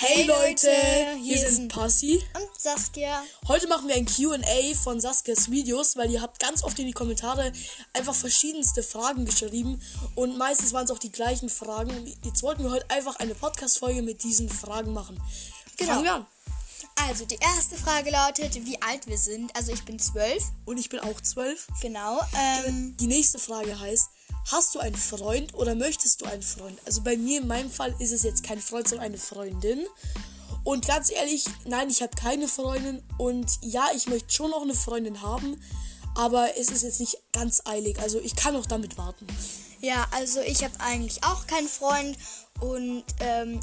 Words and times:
Hey 0.00 0.22
Leute, 0.22 0.70
hier 1.20 1.50
sind 1.50 1.72
Passi. 1.72 2.22
und 2.34 2.60
Saskia. 2.60 3.20
Heute 3.48 3.66
machen 3.66 3.88
wir 3.88 3.96
ein 3.96 4.06
QA 4.06 4.74
von 4.80 5.00
Saskias 5.00 5.50
Videos, 5.50 5.96
weil 5.96 6.08
ihr 6.12 6.22
habt 6.22 6.38
ganz 6.38 6.62
oft 6.62 6.78
in 6.78 6.86
die 6.86 6.92
Kommentare 6.92 7.52
einfach 7.92 8.14
verschiedenste 8.14 8.84
Fragen 8.84 9.24
geschrieben 9.24 9.82
und 10.14 10.38
meistens 10.38 10.72
waren 10.72 10.84
es 10.84 10.92
auch 10.92 11.00
die 11.00 11.10
gleichen 11.10 11.48
Fragen. 11.48 11.90
Und 11.90 12.24
Jetzt 12.24 12.44
wollten 12.44 12.62
wir 12.62 12.70
heute 12.70 12.88
einfach 12.90 13.16
eine 13.16 13.34
Podcast-Folge 13.34 14.02
mit 14.02 14.22
diesen 14.22 14.48
Fragen 14.48 14.92
machen. 14.92 15.20
Genau. 15.76 15.90
Fangen 15.94 16.04
wir 16.04 16.14
an. 16.14 16.26
Also, 17.08 17.24
die 17.24 17.38
erste 17.40 17.76
Frage 17.76 18.10
lautet, 18.10 18.54
wie 18.66 18.80
alt 18.82 19.06
wir 19.08 19.18
sind. 19.18 19.54
Also, 19.56 19.72
ich 19.72 19.84
bin 19.84 19.98
zwölf. 19.98 20.42
Und 20.64 20.78
ich 20.78 20.88
bin 20.88 21.00
auch 21.00 21.20
zwölf. 21.20 21.66
Genau. 21.80 22.20
Ähm, 22.36 22.96
Die 22.98 23.06
nächste 23.08 23.38
Frage 23.40 23.78
heißt, 23.78 24.10
hast 24.50 24.74
du 24.74 24.78
einen 24.78 24.96
Freund 24.96 25.54
oder 25.54 25.74
möchtest 25.74 26.20
du 26.20 26.26
einen 26.26 26.42
Freund? 26.42 26.78
Also 26.86 27.02
bei 27.02 27.16
mir 27.16 27.40
in 27.40 27.46
meinem 27.46 27.70
Fall 27.70 27.94
ist 27.98 28.12
es 28.12 28.22
jetzt 28.22 28.42
kein 28.42 28.60
Freund, 28.60 28.88
sondern 28.88 29.06
eine 29.06 29.18
Freundin. 29.18 29.86
Und 30.64 30.86
ganz 30.86 31.10
ehrlich, 31.10 31.44
nein, 31.64 31.88
ich 31.90 32.02
habe 32.02 32.14
keine 32.16 32.48
Freundin. 32.48 33.02
Und 33.16 33.50
ja, 33.62 33.86
ich 33.94 34.08
möchte 34.08 34.32
schon 34.32 34.50
noch 34.50 34.62
eine 34.62 34.74
Freundin 34.74 35.22
haben. 35.22 35.60
Aber 36.14 36.56
es 36.56 36.70
ist 36.70 36.82
jetzt 36.82 37.00
nicht 37.00 37.18
ganz 37.32 37.62
eilig. 37.66 37.98
Also 38.00 38.18
ich 38.20 38.34
kann 38.34 38.56
auch 38.56 38.66
damit 38.66 38.98
warten. 38.98 39.26
ja, 39.80 40.06
also 40.10 40.40
ich 40.40 40.64
habe 40.64 40.74
eigentlich 40.80 41.22
auch 41.24 41.46
keinen 41.46 41.68
Freund. 41.68 42.16
Und 42.60 43.04
ähm, 43.20 43.60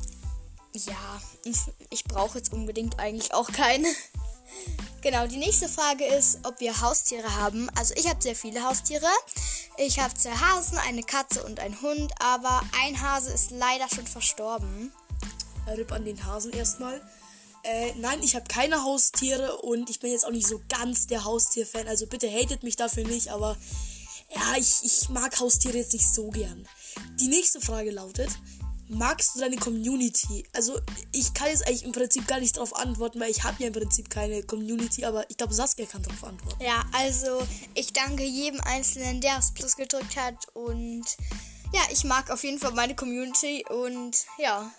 ja, 0.74 1.22
ich, 1.44 1.58
ich 1.90 2.04
brauche 2.06 2.38
jetzt 2.38 2.54
unbedingt 2.54 3.00
eigentlich 3.00 3.34
auch 3.34 3.52
keinen. 3.52 3.86
Genau, 5.06 5.28
die 5.28 5.38
nächste 5.38 5.70
Frage 5.70 6.04
ist, 6.04 6.40
ob 6.42 6.60
wir 6.60 6.82
Haustiere 6.82 7.36
haben. 7.36 7.70
Also 7.76 7.94
ich 7.96 8.10
habe 8.10 8.20
sehr 8.20 8.36
viele 8.36 8.64
Haustiere. 8.64 9.06
Ich 9.78 10.00
habe 10.00 10.12
zwei 10.16 10.32
Hasen, 10.32 10.80
eine 10.80 11.04
Katze 11.04 11.44
und 11.44 11.60
einen 11.60 11.80
Hund, 11.84 12.12
aber 12.18 12.64
ein 12.84 13.00
Hase 13.00 13.32
ist 13.32 13.52
leider 13.52 13.88
schon 13.88 14.08
verstorben. 14.08 14.92
Ripp 15.68 15.92
an 15.92 16.06
den 16.06 16.26
Hasen 16.26 16.54
erstmal. 16.54 17.00
Äh, 17.62 17.94
nein, 18.00 18.24
ich 18.24 18.36
habe 18.36 18.48
keine 18.48 18.82
Haustiere 18.82 19.58
und 19.58 19.92
ich 19.92 20.00
bin 20.00 20.10
jetzt 20.10 20.26
auch 20.26 20.32
nicht 20.32 20.48
so 20.48 20.60
ganz 20.70 21.06
der 21.06 21.24
Haustierfan. 21.24 21.88
Also 21.88 22.08
bitte 22.08 22.28
hatet 22.28 22.64
mich 22.64 22.76
dafür 22.76 23.06
nicht, 23.06 23.28
aber 23.28 23.56
ja, 24.36 24.58
ich, 24.58 24.78
ich 24.82 25.10
mag 25.10 25.40
Haustiere 25.40 25.78
jetzt 25.78 25.94
nicht 25.94 26.12
so 26.12 26.32
gern. 26.32 26.68
Die 27.20 27.28
nächste 27.28 27.62
Frage 27.62 27.92
lautet, 27.92 28.32
magst 28.88 29.36
du 29.36 29.40
deine 29.40 29.56
Community? 29.58 30.46
Also 30.54 30.80
ich 31.12 31.34
kann 31.34 31.48
jetzt 31.48 31.68
eigentlich 31.68 31.84
im 31.84 31.92
Prinzip 31.92 32.28
gar 32.28 32.40
nicht 32.40 32.56
darauf 32.58 32.76
antworten, 32.76 33.20
weil 33.20 33.32
ich 33.32 33.44
habe 33.44 33.56
ja 33.62 33.68
im 33.68 33.74
Prinzip 33.74 34.10
keine 34.10 34.44
Community, 34.44 35.06
aber 35.06 35.30
ich 35.30 35.38
glaube 35.38 35.54
Saskia 35.54 35.86
kann 35.86 36.04
darauf 36.04 36.24
antworten. 36.24 36.64
Ja, 36.64 36.84
also 36.94 37.42
ich 37.74 37.94
danke 37.94 38.24
jedem 38.24 38.62
Einzelnen, 38.62 39.22
der 39.22 39.38
aufs 39.38 39.54
Plus 39.54 39.76
gedrückt 39.76 40.16
hat 40.18 40.48
und 40.54 41.04
ja, 41.74 41.82
ich 41.92 42.04
mag 42.04 42.30
auf 42.30 42.44
jeden 42.44 42.60
Fall 42.60 42.72
meine 42.74 42.96
Community 42.96 43.66
und 43.70 44.26
ja. 44.38 44.72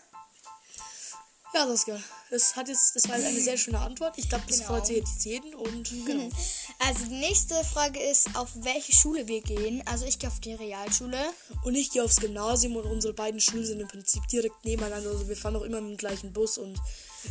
Ja, 1.54 1.66
Saskia, 1.66 1.98
das, 2.30 2.54
hat 2.56 2.68
jetzt, 2.68 2.94
das 2.96 3.08
war 3.08 3.16
jetzt 3.16 3.28
eine 3.28 3.40
sehr 3.40 3.56
schöne 3.56 3.78
Antwort. 3.78 4.18
Ich 4.18 4.28
glaube, 4.28 4.44
das 4.46 4.58
Genau. 4.58 4.68
freut 4.68 4.86
sich 4.86 4.96
jetzt 4.98 5.24
jeden 5.24 5.54
und 5.54 5.88
genau. 6.06 6.28
Also 6.86 7.06
die 7.06 7.16
nächste 7.16 7.56
Frage 7.64 7.98
ist, 7.98 8.28
auf 8.36 8.48
welche 8.62 8.92
Schule 8.92 9.26
wir 9.26 9.42
gehen. 9.42 9.82
Also 9.86 10.06
ich 10.06 10.20
gehe 10.20 10.30
auf 10.30 10.38
die 10.38 10.54
Realschule. 10.54 11.18
Und 11.64 11.74
ich 11.74 11.90
gehe 11.90 12.04
aufs 12.04 12.20
Gymnasium 12.20 12.76
und 12.76 12.84
unsere 12.84 13.12
beiden 13.12 13.40
Schulen 13.40 13.66
sind 13.66 13.80
im 13.80 13.88
Prinzip 13.88 14.22
direkt 14.28 14.64
nebeneinander. 14.64 15.10
Also 15.10 15.28
wir 15.28 15.36
fahren 15.36 15.56
auch 15.56 15.62
immer 15.62 15.80
mit 15.80 15.90
dem 15.90 15.96
gleichen 15.96 16.32
Bus 16.32 16.58
und 16.58 16.78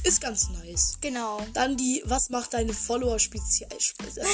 ist 0.03 0.21
ganz 0.21 0.49
nice. 0.49 0.97
Genau. 1.01 1.39
Dann 1.53 1.77
die, 1.77 2.01
was 2.05 2.29
macht 2.29 2.53
deine 2.53 2.73
Follower 2.73 3.19
speziell? 3.19 3.69
Äh, 3.71 4.25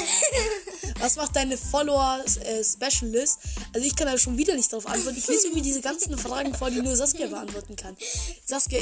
was 0.99 1.15
macht 1.15 1.35
deine 1.35 1.57
Follower 1.57 2.23
äh, 2.43 2.63
Specialist? 2.63 3.39
Also 3.73 3.85
ich 3.85 3.95
kann 3.95 4.07
da 4.07 4.17
schon 4.17 4.37
wieder 4.37 4.55
nicht 4.55 4.71
drauf 4.71 4.85
antworten. 4.87 5.17
Ich 5.17 5.27
lese 5.27 5.47
irgendwie 5.47 5.63
diese 5.63 5.81
ganzen 5.81 6.17
Fragen 6.17 6.53
vor, 6.53 6.69
die 6.69 6.81
nur 6.81 6.95
Saskia 6.95 7.27
beantworten 7.27 7.75
kann. 7.75 7.95
Saskia, 8.45 8.79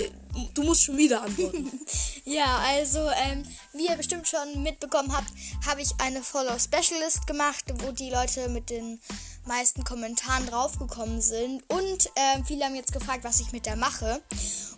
du 0.53 0.63
musst 0.63 0.83
schon 0.83 0.97
wieder 0.97 1.21
antworten. 1.21 1.71
Ja, 2.25 2.59
also 2.59 2.99
ähm, 3.25 3.43
wie 3.73 3.87
ihr 3.87 3.95
bestimmt 3.95 4.27
schon 4.27 4.61
mitbekommen 4.61 5.11
habt, 5.11 5.31
habe 5.65 5.81
ich 5.81 5.89
eine 5.97 6.21
Follow 6.21 6.59
Specialist 6.59 7.25
gemacht, 7.25 7.65
wo 7.79 7.91
die 7.91 8.11
Leute 8.11 8.49
mit 8.49 8.69
den 8.69 8.99
meisten 9.49 9.83
Kommentaren 9.83 10.47
draufgekommen 10.47 11.21
sind. 11.21 11.61
Und 11.67 12.09
ähm, 12.15 12.45
viele 12.45 12.63
haben 12.63 12.75
jetzt 12.75 12.93
gefragt, 12.93 13.25
was 13.25 13.41
ich 13.41 13.51
mit 13.51 13.65
der 13.65 13.75
mache. 13.75 14.21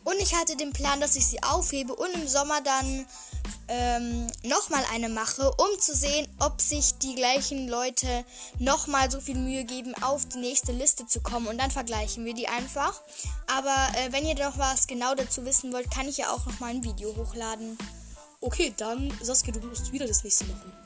Und 0.04 0.16
ich 0.20 0.34
hatte 0.34 0.56
den 0.58 0.74
Plan, 0.74 1.00
dass 1.00 1.16
ich 1.16 1.28
sie 1.28 1.44
aufhebe 1.44 1.94
und 1.94 2.12
im 2.16 2.28
Sommer 2.28 2.62
dann 2.62 3.06
ähm, 3.68 4.28
nochmal 4.44 4.84
eine 4.92 5.10
mache, 5.10 5.52
um 5.52 5.80
zu 5.80 5.96
sehen, 5.96 6.28
ob 6.40 6.60
sich 6.60 6.98
die 6.98 7.14
gleichen 7.16 7.68
Leute 7.68 8.26
nochmal 8.58 9.12
so 9.12 9.22
viel 9.22 9.38
Mühe 9.38 9.64
geben, 9.64 9.94
auf 10.02 10.26
die 10.26 10.40
nächste 10.40 10.72
Liste 10.72 11.06
zu 11.06 11.22
kommen. 11.22 11.48
Und 11.48 11.60
dann 11.60 11.70
vergleichen 11.70 12.26
wir 12.26 12.34
die 12.34 12.48
einfach. 12.48 13.00
Aber 13.48 13.76
äh, 13.98 14.12
wenn 14.12 14.26
ihr 14.26 14.36
noch 14.36 14.58
was 14.58 14.88
genau 14.88 15.14
dazu 15.14 15.46
wissen 15.46 15.72
wollt, 15.72 15.92
kann 15.92 16.08
ich 16.08 16.18
ja 16.18 16.31
auch 16.31 16.46
nochmal 16.46 16.72
ein 16.72 16.84
Video 16.84 17.16
hochladen. 17.16 17.78
Okay, 18.40 18.74
dann 18.78 19.14
Saskia, 19.22 19.54
du 19.54 19.60
musst 19.68 19.92
wieder 19.92 20.08
das 20.08 20.24
nächste 20.24 20.46
machen. 20.46 20.81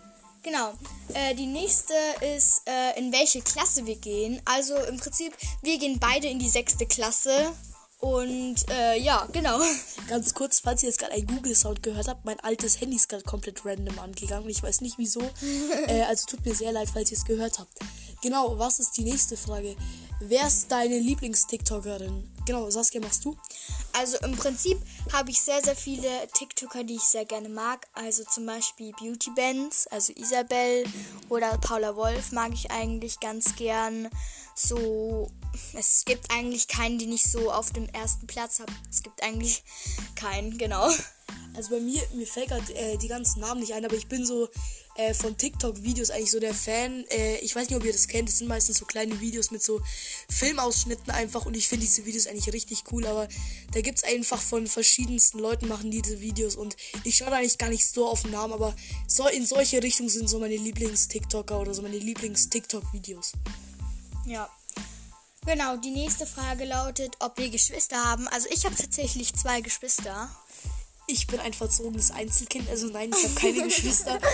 Genau. 0.45 0.73
Äh, 1.16 1.33
die 1.33 1.47
nächste 1.47 1.95
ist, 2.35 2.61
äh, 2.67 3.00
in 3.00 3.11
welche 3.11 3.41
Klasse 3.41 3.88
wir 3.88 3.95
gehen. 3.95 4.39
Also 4.45 4.75
im 4.75 4.97
Prinzip, 4.97 5.35
wir 5.63 5.79
gehen 5.79 5.97
beide 6.00 6.28
in 6.28 6.38
die 6.38 6.50
sechste 6.50 6.85
Klasse. 6.85 7.51
Und 8.00 8.57
äh, 8.69 9.00
ja, 9.00 9.28
genau. 9.31 9.59
Ganz 10.07 10.35
kurz, 10.35 10.59
falls 10.59 10.83
ihr 10.83 10.89
jetzt 10.89 11.00
gerade 11.00 11.13
einen 11.13 11.25
Google-Sound 11.25 11.81
gehört 11.81 12.07
habt, 12.07 12.25
mein 12.25 12.39
altes 12.41 12.79
Handy 12.79 12.97
ist 12.97 13.09
gerade 13.09 13.23
komplett 13.23 13.66
random 13.66 13.97
angegangen 13.97 14.44
und 14.44 14.51
ich 14.51 14.61
weiß 14.61 14.81
nicht 14.81 15.00
wieso. 15.00 15.22
äh, 15.88 16.03
also 16.03 16.28
tut 16.28 16.45
mir 16.45 16.53
sehr 16.53 16.72
leid, 16.72 16.89
falls 16.94 17.12
ihr 17.12 17.17
es 17.17 17.25
gehört 17.25 17.57
habt. 17.57 17.79
Genau, 18.22 18.59
was 18.59 18.79
ist 18.79 18.97
die 18.97 19.03
nächste 19.03 19.38
Frage? 19.38 19.75
Wer 20.19 20.45
ist 20.45 20.72
deine 20.72 21.00
Lieblings-TikTokerin? 21.00 22.23
Genau, 22.45 22.69
Saskia, 22.69 23.01
machst 23.01 23.25
du? 23.25 23.35
Also 23.94 24.17
im 24.19 24.35
Prinzip 24.35 24.78
habe 25.11 25.31
ich 25.31 25.41
sehr, 25.41 25.63
sehr 25.63 25.75
viele 25.75 26.09
TikToker, 26.33 26.83
die 26.83 26.95
ich 26.95 27.03
sehr 27.03 27.25
gerne 27.25 27.50
mag. 27.50 27.88
Also 27.94 28.23
zum 28.23 28.45
Beispiel 28.45 28.91
Beauty 29.00 29.31
Bands, 29.35 29.88
also 29.88 30.13
Isabel 30.16 30.85
oder 31.29 31.57
Paula 31.57 31.95
Wolf 31.95 32.31
mag 32.31 32.53
ich 32.53 32.69
eigentlich 32.69 33.19
ganz 33.19 33.56
gern. 33.56 34.09
So, 34.53 35.31
es 35.73 36.06
gibt 36.06 36.31
eigentlich 36.31 36.67
keinen, 36.67 37.00
den 37.00 37.11
ich 37.11 37.23
so 37.23 37.51
auf 37.51 37.73
dem 37.73 37.89
ersten 37.89 38.28
Platz 38.28 38.59
habe. 38.59 38.72
Es 38.91 39.01
gibt 39.01 39.23
eigentlich 39.23 39.63
keinen, 40.16 40.57
genau. 40.57 40.89
Also 41.56 41.69
bei 41.69 41.79
mir, 41.79 42.01
mir 42.13 42.27
fällt 42.27 42.50
gerade 42.50 42.73
äh, 42.75 42.97
die 42.97 43.07
ganzen 43.07 43.39
Namen 43.39 43.62
nicht 43.62 43.73
ein, 43.73 43.85
aber 43.85 43.95
ich 43.95 44.07
bin 44.07 44.25
so 44.25 44.50
äh, 44.95 45.13
von 45.13 45.38
TikTok-Videos 45.38 46.09
eigentlich 46.09 46.31
so 46.31 46.39
der 46.39 46.53
Fan. 46.53 47.06
Äh, 47.09 47.38
ich 47.38 47.56
weiß 47.56 47.69
nicht, 47.69 47.77
ob 47.77 47.85
ihr 47.85 47.94
das 47.94 48.07
kennt. 48.07 48.27
Das 48.27 48.39
sind 48.39 48.47
meistens 48.47 48.77
so 48.77 48.85
kleine 48.85 49.22
Videos 49.22 49.51
mit 49.51 49.63
so 49.63 49.81
Filmausschnitten 50.29 51.12
einfach 51.12 51.45
und 51.45 51.56
ich 51.56 51.67
finde 51.67 51.85
diese 51.85 52.06
Videos 52.06 52.27
eigentlich 52.27 52.34
richtig 52.44 52.84
cool, 52.91 53.06
aber 53.06 53.28
da 53.73 53.81
gibt 53.81 54.00
es 54.00 54.03
einfach 54.03 54.41
von 54.41 54.68
verschiedensten 54.68 55.40
Leuten 55.40 55.68
machen 55.68 55.91
diese 55.91 56.19
Videos 56.19 56.56
und 56.56 56.75
ich 57.03 57.16
schaue 57.16 57.29
da 57.29 57.38
eigentlich 57.38 57.57
gar 57.57 57.69
nicht 57.69 57.85
so 57.85 58.07
auf 58.07 58.23
den 58.23 58.31
Namen, 58.31 58.53
aber 58.53 58.75
so 59.07 59.28
in 59.28 59.46
solche 59.46 59.81
Richtungen 59.81 60.09
sind 60.09 60.29
so 60.29 60.40
meine 60.40 60.56
Lieblings-TikToker 60.56 61.59
oder 61.59 61.74
so 61.74 61.81
meine 61.81 61.97
Lieblings-TikTok-Videos. 61.97 63.34
Ja. 64.25 64.50
Genau, 65.45 65.78
die 65.78 65.91
nächste 65.91 66.25
Frage 66.25 66.66
lautet, 66.66 67.16
ob 67.19 67.38
wir 67.38 67.50
Geschwister 67.50 68.03
haben. 68.03 68.28
Also 68.29 68.47
ich 68.51 68.66
habe 68.66 68.75
tatsächlich 68.75 69.34
zwei 69.34 69.62
Geschwister. 69.62 70.29
Ich 71.07 71.28
bin 71.28 71.40
ein 71.40 71.53
verzogenes 71.53 72.09
Einzelkind, 72.12 72.68
also 72.68 72.88
nein, 72.88 73.12
ich 73.16 73.24
habe 73.24 73.35
keine 73.35 73.63
Geschwister. 73.68 74.19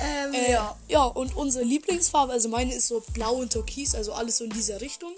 Ähm, 0.00 0.34
Äh, 0.34 0.52
ja. 0.52 0.76
ja, 0.88 1.04
und 1.04 1.36
unsere 1.36 1.64
Lieblingsfarbe, 1.64 2.32
also 2.32 2.48
meine 2.48 2.74
ist 2.74 2.88
so 2.88 3.02
blau 3.12 3.34
und 3.34 3.52
türkis, 3.52 3.94
also 3.94 4.12
alles 4.12 4.38
so 4.38 4.44
in 4.44 4.50
dieser 4.50 4.80
Richtung. 4.80 5.12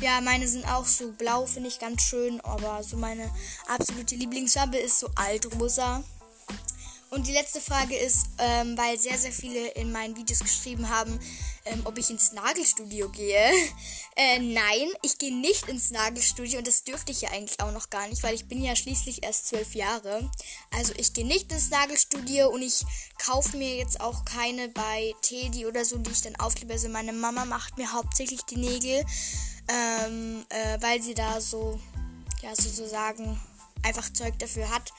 Ja, 0.00 0.22
meine 0.22 0.48
sind 0.48 0.66
auch 0.66 0.86
so 0.86 1.12
blau, 1.12 1.44
finde 1.44 1.68
ich 1.68 1.78
ganz 1.78 2.02
schön. 2.02 2.40
Aber 2.40 2.82
so 2.82 2.96
meine 2.96 3.30
absolute 3.68 4.14
Lieblingsfarbe 4.16 4.78
ist 4.78 4.98
so 4.98 5.08
altrosa. 5.14 6.02
Und 7.10 7.26
die 7.26 7.32
letzte 7.32 7.60
Frage 7.60 7.96
ist, 7.96 8.26
ähm, 8.38 8.78
weil 8.78 8.96
sehr, 8.98 9.18
sehr 9.18 9.32
viele 9.32 9.68
in 9.72 9.90
meinen 9.90 10.16
Videos 10.16 10.38
geschrieben 10.38 10.88
haben, 10.88 11.18
ähm, 11.64 11.82
ob 11.84 11.98
ich 11.98 12.08
ins 12.08 12.32
Nagelstudio 12.32 13.08
gehe. 13.10 13.50
Äh, 14.16 14.40
nein, 14.40 14.88
ich 15.02 15.16
gehe 15.16 15.34
nicht 15.34 15.68
ins 15.68 15.92
Nagelstudio 15.92 16.58
und 16.58 16.66
das 16.66 16.84
dürfte 16.84 17.10
ich 17.10 17.22
ja 17.22 17.30
eigentlich 17.30 17.58
auch 17.60 17.72
noch 17.72 17.88
gar 17.88 18.06
nicht, 18.08 18.22
weil 18.22 18.34
ich 18.34 18.46
bin 18.48 18.62
ja 18.62 18.76
schließlich 18.76 19.22
erst 19.22 19.46
zwölf 19.46 19.74
Jahre. 19.74 20.28
Also 20.72 20.92
ich 20.98 21.14
gehe 21.14 21.24
nicht 21.24 21.50
ins 21.50 21.70
Nagelstudio 21.70 22.50
und 22.50 22.60
ich 22.60 22.84
kaufe 23.24 23.56
mir 23.56 23.76
jetzt 23.76 24.00
auch 24.00 24.26
keine 24.26 24.68
bei 24.68 25.14
Teddy 25.22 25.64
oder 25.64 25.86
so, 25.86 25.96
die 25.96 26.10
ich 26.10 26.20
dann 26.20 26.36
aufklebe. 26.36 26.74
Also 26.74 26.90
meine 26.90 27.14
Mama 27.14 27.46
macht 27.46 27.78
mir 27.78 27.92
hauptsächlich 27.92 28.42
die 28.42 28.58
Nägel, 28.58 29.06
ähm, 29.70 30.44
äh, 30.48 30.78
weil 30.80 31.00
sie 31.02 31.14
da 31.14 31.40
so, 31.40 31.78
ja, 32.42 32.54
sozusagen 32.54 33.40
einfach 33.82 34.12
Zeug 34.12 34.38
dafür 34.38 34.68
hat. 34.70 34.92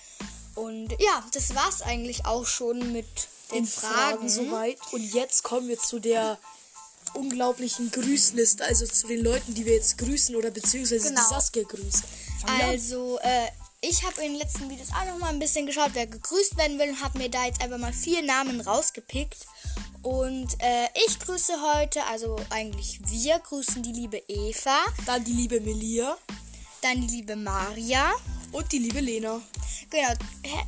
Und 0.56 0.92
ja, 1.00 1.24
das 1.34 1.54
war's 1.56 1.82
eigentlich 1.82 2.26
auch 2.26 2.46
schon 2.46 2.92
mit 2.92 3.08
den 3.52 3.66
Fragen. 3.66 4.30
soweit. 4.30 4.78
Und 4.92 5.04
jetzt 5.14 5.44
kommen 5.44 5.68
wir 5.68 5.78
zu 5.80 6.00
der 6.00 6.38
unglaublichen 7.14 7.92
Grüßliste, 7.92 8.64
also 8.64 8.86
zu 8.86 9.08
den 9.08 9.22
Leuten, 9.24 9.54
die 9.54 9.66
wir 9.66 9.74
jetzt 9.76 9.98
grüßen 9.98 10.36
oder 10.36 10.52
beziehungsweise 10.52 11.10
Genau. 11.10 11.22
die 11.22 11.34
Saskia 11.34 11.64
grüßt. 11.64 12.04
Also, 12.62 13.20
äh, 13.22 13.48
ich 13.82 14.04
habe 14.04 14.22
in 14.22 14.34
den 14.34 14.40
letzten 14.40 14.70
Videos 14.70 14.90
auch 14.92 15.06
noch 15.06 15.18
mal 15.18 15.30
ein 15.30 15.40
bisschen 15.40 15.66
geschaut, 15.66 15.90
wer 15.94 16.08
gegrüßt 16.08 16.56
werden 16.58 16.80
will 16.80 16.90
und 16.90 17.02
habe 17.02 17.18
mir 17.18 17.30
da 17.30 17.46
jetzt 17.46 17.62
einfach 17.62 17.78
mal 17.78 17.92
vier 17.94 18.22
Namen 18.22 18.62
rausgepickt. 18.62 19.46
Und 20.04 20.56
äh, 20.60 20.88
ich 21.06 21.20
grüße 21.20 21.54
heute, 21.62 22.04
also 22.06 22.36
eigentlich 22.50 23.00
wir 23.06 23.38
grüßen 23.40 23.84
die 23.84 23.94
liebe 23.94 24.18
Eva, 24.28 24.78
Dann 25.06 25.24
die 25.24 25.34
liebe 25.34 25.62
Melia, 25.62 26.18
dann 26.82 27.02
die 27.02 27.18
liebe 27.18 27.36
Maria, 27.36 28.12
Und 28.52 28.72
die 28.72 28.80
liebe 28.80 29.00
Lena. 29.00 29.42
Genau. 29.90 30.14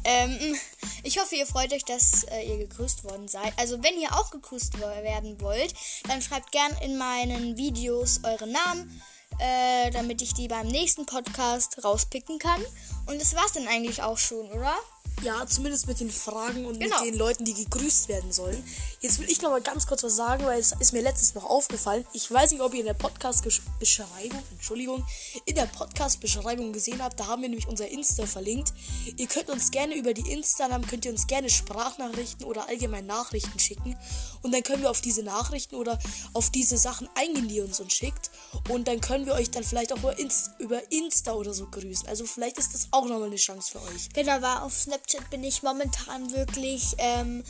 Ähm, 0.03 0.55
ich 1.03 1.19
hoffe, 1.19 1.35
ihr 1.35 1.45
freut 1.45 1.73
euch, 1.73 1.83
dass 1.83 2.23
äh, 2.25 2.43
ihr 2.43 2.57
gegrüßt 2.57 3.03
worden 3.03 3.27
seid. 3.27 3.53
Also, 3.57 3.81
wenn 3.83 3.99
ihr 3.99 4.13
auch 4.13 4.31
gegrüßt 4.31 4.79
werden 4.79 5.39
wollt, 5.41 5.73
dann 6.07 6.21
schreibt 6.21 6.51
gern 6.51 6.71
in 6.81 6.97
meinen 6.97 7.57
Videos 7.57 8.21
euren 8.23 8.51
Namen, 8.51 9.01
äh, 9.39 9.91
damit 9.91 10.21
ich 10.21 10.33
die 10.33 10.47
beim 10.47 10.67
nächsten 10.67 11.05
Podcast 11.05 11.83
rauspicken 11.83 12.37
kann. 12.37 12.63
Und 13.05 13.19
das 13.19 13.35
war's 13.35 13.53
dann 13.53 13.67
eigentlich 13.67 14.01
auch 14.01 14.17
schon, 14.17 14.51
oder? 14.51 14.75
Ja, 15.21 15.45
zumindest 15.47 15.87
mit 15.87 15.99
den 15.99 16.11
Fragen 16.11 16.65
und 16.65 16.79
Genau. 16.79 16.99
mit 17.01 17.13
den 17.13 17.17
Leuten, 17.17 17.45
die 17.45 17.53
gegrüßt 17.53 18.09
werden 18.09 18.33
sollen. 18.33 18.61
Jetzt 18.99 19.19
will 19.19 19.29
ich 19.29 19.41
noch 19.41 19.51
mal 19.51 19.61
ganz 19.61 19.87
kurz 19.87 20.03
was 20.03 20.15
sagen, 20.15 20.43
weil 20.45 20.59
es 20.59 20.73
ist 20.79 20.91
mir 20.91 21.01
letztens 21.01 21.33
noch 21.33 21.45
aufgefallen. 21.45 22.05
Ich 22.13 22.29
weiß 22.29 22.51
nicht, 22.51 22.61
ob 22.61 22.73
ihr 22.73 22.81
in 22.81 22.85
der 22.87 22.93
Podcast-Beschreibung, 22.93 24.43
Entschuldigung, 24.51 25.05
in 25.45 25.55
der 25.55 25.65
Podcast-Beschreibung 25.67 26.73
gesehen 26.73 27.01
habt. 27.01 27.19
Da 27.19 27.27
haben 27.27 27.41
wir 27.41 27.49
nämlich 27.49 27.67
unser 27.67 27.87
Insta 27.87 28.25
verlinkt. 28.25 28.73
Ihr 29.15 29.27
könnt 29.27 29.49
uns 29.49 29.71
gerne 29.71 29.95
über 29.95 30.13
die 30.13 30.29
Instagram, 30.31 30.85
könnt 30.87 31.05
ihr 31.05 31.11
uns 31.11 31.27
gerne 31.27 31.49
Sprachnachrichten 31.49 32.45
oder 32.45 32.67
allgemein 32.67 33.05
Nachrichten 33.05 33.59
schicken. 33.59 33.95
Und 34.41 34.53
dann 34.53 34.63
können 34.63 34.81
wir 34.81 34.91
auf 34.91 35.01
diese 35.01 35.23
Nachrichten 35.23 35.75
oder 35.75 35.99
auf 36.33 36.49
diese 36.49 36.77
Sachen 36.77 37.07
eingehen, 37.15 37.47
die 37.47 37.55
ihr 37.57 37.63
uns, 37.65 37.79
uns 37.79 37.93
schickt. 37.93 38.29
Und 38.69 38.87
dann 38.87 38.99
können 38.99 39.25
wir 39.25 39.33
euch 39.35 39.51
dann 39.51 39.63
vielleicht 39.63 39.93
auch 39.93 39.99
über 39.99 40.17
Insta, 40.19 40.51
über 40.59 40.91
Insta 40.91 41.33
oder 41.33 41.53
so 41.53 41.67
grüßen. 41.67 42.07
Also 42.09 42.25
vielleicht 42.25 42.57
ist 42.57 42.73
das 42.73 42.87
auch 42.91 43.05
nochmal 43.05 43.27
eine 43.27 43.35
Chance 43.37 43.71
für 43.71 43.81
euch. 43.83 44.09
Genau, 44.13 44.41
weil 44.41 44.57
auf 44.59 44.73
Snapchat 45.03 45.29
bin 45.29 45.43
ich 45.43 45.63
momentan 45.63 46.31
wirklich 46.31 46.95
ähm, 46.97 47.43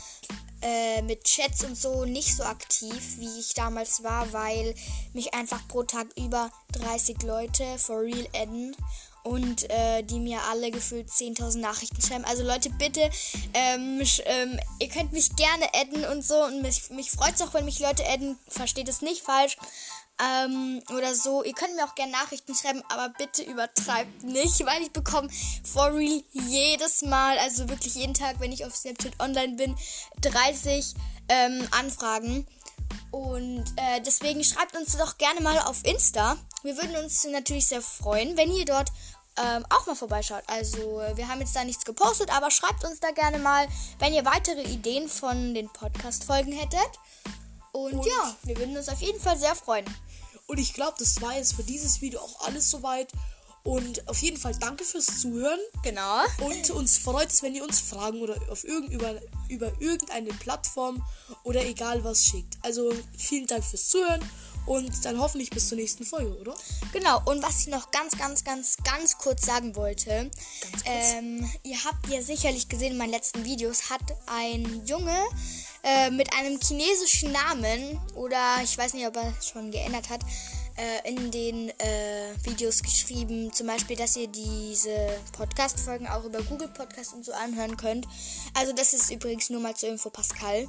äh, 0.62 1.02
mit 1.02 1.24
Chats 1.24 1.64
und 1.64 1.76
so 1.76 2.04
nicht 2.04 2.36
so 2.36 2.42
aktiv, 2.42 3.18
wie 3.18 3.40
ich 3.40 3.54
damals 3.54 4.02
war, 4.02 4.32
weil 4.32 4.74
mich 5.12 5.34
einfach 5.34 5.66
pro 5.68 5.82
Tag 5.82 6.08
über 6.16 6.50
30 6.72 7.22
Leute 7.22 7.64
for 7.78 8.00
real 8.00 8.26
adden 8.34 8.76
und 9.22 9.70
äh, 9.70 10.02
die 10.02 10.20
mir 10.20 10.40
alle 10.50 10.70
gefühlt 10.70 11.08
10.000 11.08 11.58
Nachrichten 11.58 12.00
schreiben. 12.02 12.24
Also 12.24 12.42
Leute, 12.42 12.70
bitte, 12.70 13.08
ähm, 13.54 14.02
ähm, 14.24 14.60
ihr 14.80 14.88
könnt 14.88 15.12
mich 15.12 15.34
gerne 15.36 15.66
adden 15.74 16.04
und 16.06 16.24
so 16.24 16.42
und 16.44 16.62
mich, 16.62 16.90
mich 16.90 17.10
freut 17.10 17.34
es 17.34 17.42
auch, 17.42 17.54
wenn 17.54 17.64
mich 17.64 17.78
Leute 17.78 18.04
adden, 18.08 18.38
versteht 18.48 18.88
es 18.88 19.00
nicht 19.00 19.22
falsch. 19.22 19.56
Ähm, 20.20 20.80
oder 20.96 21.14
so. 21.14 21.42
Ihr 21.42 21.54
könnt 21.54 21.74
mir 21.74 21.84
auch 21.84 21.94
gerne 21.96 22.12
Nachrichten 22.12 22.54
schreiben, 22.54 22.82
aber 22.88 23.12
bitte 23.18 23.42
übertreibt 23.42 24.22
nicht, 24.22 24.64
weil 24.64 24.82
ich 24.82 24.92
bekomme 24.92 25.28
for 25.64 25.92
real 25.92 26.22
jedes 26.32 27.02
Mal, 27.02 27.36
also 27.38 27.68
wirklich 27.68 27.96
jeden 27.96 28.14
Tag, 28.14 28.38
wenn 28.38 28.52
ich 28.52 28.64
auf 28.64 28.76
Snapchat 28.76 29.18
online 29.18 29.56
bin, 29.56 29.76
30 30.20 30.94
ähm, 31.28 31.66
Anfragen. 31.72 32.46
Und 33.10 33.64
äh, 33.76 34.00
deswegen 34.00 34.42
schreibt 34.44 34.76
uns 34.76 34.96
doch 34.96 35.18
gerne 35.18 35.40
mal 35.40 35.58
auf 35.60 35.84
Insta. 35.84 36.36
Wir 36.62 36.76
würden 36.76 36.96
uns 36.96 37.24
natürlich 37.24 37.66
sehr 37.66 37.82
freuen, 37.82 38.36
wenn 38.36 38.52
ihr 38.52 38.64
dort 38.64 38.90
ähm, 39.36 39.64
auch 39.68 39.86
mal 39.86 39.96
vorbeischaut. 39.96 40.42
Also 40.46 41.00
äh, 41.00 41.16
wir 41.16 41.28
haben 41.28 41.40
jetzt 41.40 41.56
da 41.56 41.64
nichts 41.64 41.84
gepostet, 41.84 42.30
aber 42.34 42.50
schreibt 42.50 42.84
uns 42.84 43.00
da 43.00 43.10
gerne 43.10 43.38
mal, 43.38 43.66
wenn 43.98 44.14
ihr 44.14 44.24
weitere 44.24 44.62
Ideen 44.62 45.08
von 45.08 45.54
den 45.54 45.68
Podcast-Folgen 45.68 46.52
hättet. 46.52 46.80
Und, 47.74 47.92
Und- 47.94 48.06
ja, 48.06 48.36
wir 48.44 48.56
würden 48.56 48.76
uns 48.76 48.88
auf 48.88 49.00
jeden 49.00 49.20
Fall 49.20 49.38
sehr 49.38 49.54
freuen. 49.56 49.84
Und 50.46 50.58
ich 50.58 50.74
glaube, 50.74 50.94
das 50.98 51.20
war 51.20 51.36
jetzt 51.36 51.54
für 51.54 51.64
dieses 51.64 52.00
Video 52.00 52.20
auch 52.20 52.46
alles 52.46 52.70
soweit. 52.70 53.08
Und 53.64 54.06
auf 54.08 54.18
jeden 54.18 54.36
Fall 54.36 54.54
danke 54.60 54.84
fürs 54.84 55.06
Zuhören. 55.20 55.58
Genau. 55.82 56.20
Und 56.44 56.70
uns 56.70 56.98
freut 56.98 57.30
es, 57.32 57.42
wenn 57.42 57.54
ihr 57.54 57.64
uns 57.64 57.80
Fragen 57.80 58.20
oder 58.20 58.36
auf 58.50 58.62
irgend, 58.62 58.92
über, 58.92 59.18
über 59.48 59.72
irgendeine 59.80 60.28
Plattform 60.34 61.02
oder 61.44 61.64
egal 61.64 62.04
was 62.04 62.24
schickt. 62.26 62.58
Also 62.62 62.92
vielen 63.16 63.46
Dank 63.46 63.64
fürs 63.64 63.88
Zuhören 63.88 64.20
und 64.66 65.04
dann 65.06 65.18
hoffentlich 65.18 65.48
bis 65.50 65.68
zur 65.68 65.78
nächsten 65.78 66.04
Folge, 66.04 66.38
oder? 66.38 66.54
Genau, 66.92 67.22
und 67.24 67.42
was 67.42 67.60
ich 67.60 67.68
noch 67.68 67.90
ganz, 67.90 68.16
ganz, 68.18 68.44
ganz, 68.44 68.76
ganz 68.84 69.16
kurz 69.18 69.46
sagen 69.46 69.74
wollte. 69.76 70.30
Ähm, 70.84 71.50
ihr 71.62 71.82
habt 71.84 72.06
ja 72.08 72.20
sicherlich 72.22 72.68
gesehen 72.68 72.92
in 72.92 72.98
meinen 72.98 73.12
letzten 73.12 73.44
Videos, 73.46 73.88
hat 73.88 74.02
ein 74.26 74.84
Junge 74.86 75.16
äh, 75.84 76.10
mit 76.10 76.32
einem 76.32 76.58
chinesischen 76.60 77.32
Namen, 77.32 78.00
oder 78.14 78.56
ich 78.62 78.76
weiß 78.76 78.94
nicht, 78.94 79.06
ob 79.06 79.16
er 79.16 79.32
es 79.38 79.48
schon 79.48 79.70
geändert 79.70 80.08
hat, 80.08 80.20
äh, 80.76 81.08
in 81.08 81.30
den 81.30 81.68
äh, 81.78 82.34
Videos 82.42 82.82
geschrieben, 82.82 83.52
zum 83.52 83.66
Beispiel, 83.66 83.96
dass 83.96 84.16
ihr 84.16 84.26
diese 84.26 85.20
Podcast-Folgen 85.32 86.08
auch 86.08 86.24
über 86.24 86.42
Google 86.42 86.68
Podcast 86.68 87.14
und 87.14 87.24
so 87.24 87.32
anhören 87.32 87.76
könnt. 87.76 88.06
Also 88.54 88.72
das 88.72 88.92
ist 88.92 89.10
übrigens 89.10 89.50
nur 89.50 89.60
mal 89.60 89.76
zur 89.76 89.90
Info 89.90 90.10
Pascal. 90.10 90.68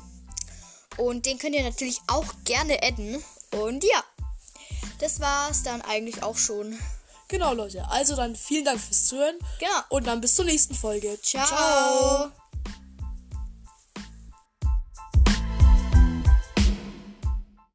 Und 0.97 1.25
den 1.25 1.37
könnt 1.37 1.55
ihr 1.55 1.63
natürlich 1.63 2.01
auch 2.07 2.25
gerne 2.45 2.81
adden. 2.83 3.23
Und 3.51 3.83
ja, 3.83 4.03
das 4.99 5.19
war's 5.19 5.63
dann 5.63 5.81
eigentlich 5.81 6.23
auch 6.23 6.37
schon. 6.37 6.77
Genau, 7.27 7.53
Leute. 7.53 7.83
Also 7.89 8.15
dann 8.15 8.35
vielen 8.35 8.65
Dank 8.65 8.79
fürs 8.79 9.05
Zuhören. 9.05 9.35
Genau. 9.59 9.79
Und 9.89 10.07
dann 10.07 10.21
bis 10.21 10.35
zur 10.35 10.45
nächsten 10.45 10.75
Folge. 10.75 11.19
Ciao. 11.21 12.31